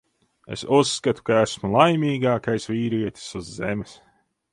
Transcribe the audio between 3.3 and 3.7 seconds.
uz